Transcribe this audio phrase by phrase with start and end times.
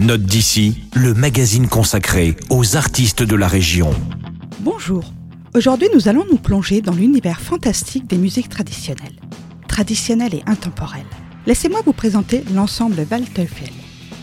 [0.00, 3.90] Note d'ici, le magazine consacré aux artistes de la région.
[4.60, 5.04] Bonjour.
[5.54, 9.20] Aujourd'hui, nous allons nous plonger dans l'univers fantastique des musiques traditionnelles.
[9.68, 11.04] Traditionnelles et intemporelles.
[11.46, 13.68] Laissez-moi vous présenter l'ensemble Waldteufel,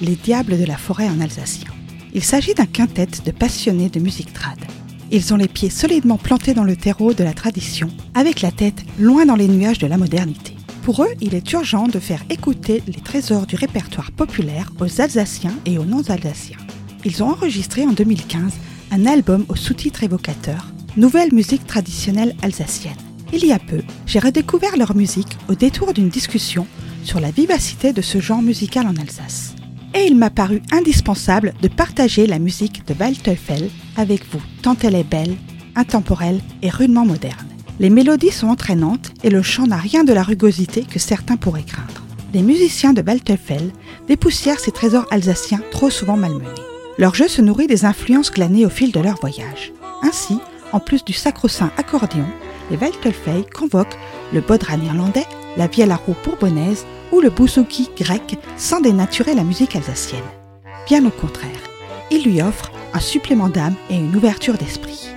[0.01, 1.69] les diables de la forêt en alsacien.
[2.15, 4.57] Il s'agit d'un quintet de passionnés de musique trad.
[5.11, 8.83] Ils ont les pieds solidement plantés dans le terreau de la tradition, avec la tête
[8.97, 10.56] loin dans les nuages de la modernité.
[10.87, 15.53] Pour eux, il est urgent de faire écouter les trésors du répertoire populaire aux Alsaciens
[15.65, 16.59] et aux non-Alsaciens.
[17.03, 18.53] Ils ont enregistré en 2015
[18.91, 22.95] un album aux sous-titres évocateurs, Nouvelle musique traditionnelle alsacienne.
[23.33, 26.65] Il y a peu, j'ai redécouvert leur musique au détour d'une discussion
[27.03, 29.55] sur la vivacité de ce genre musical en Alsace.
[29.93, 34.95] Et il m'a paru indispensable de partager la musique de Waldteufel avec vous, tant elle
[34.95, 35.35] est belle,
[35.75, 37.56] intemporelle et rudement moderne.
[37.79, 41.61] Les mélodies sont entraînantes et le chant n'a rien de la rugosité que certains pourraient
[41.61, 42.01] craindre.
[42.33, 43.71] Les musiciens de Waldteufel
[44.07, 46.47] dépoussièrent ces trésors alsaciens trop souvent malmenés.
[46.97, 49.73] Leur jeu se nourrit des influences glanées au fil de leur voyage.
[50.01, 50.39] Ainsi,
[50.71, 52.25] en plus du sacro-saint accordéon,
[52.71, 53.97] les Waldteufel convoquent
[54.33, 59.43] le bodran irlandais, la vielle à roue bourbonnaise ou le bouzouki grec sans dénaturer la
[59.43, 60.19] musique alsacienne.
[60.87, 61.49] Bien au contraire,
[62.09, 65.09] ils lui offrent un supplément d'âme et une ouverture d'esprit.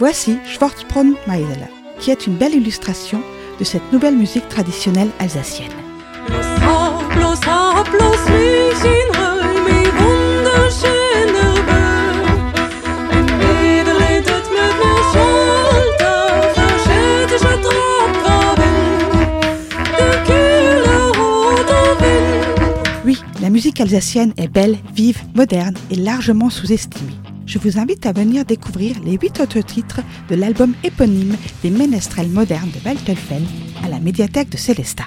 [0.00, 3.22] Voici Schwarzbraun Meidel, qui est une belle illustration
[3.58, 5.72] de cette nouvelle musique traditionnelle alsacienne.
[23.04, 27.14] Oui, la musique alsacienne est belle, vive, moderne et largement sous-estimée.
[27.48, 32.28] Je vous invite à venir découvrir les huit autres titres de l'album éponyme des ménestrels
[32.28, 33.42] modernes de Waldteufel
[33.82, 35.06] à la médiathèque de Célestat.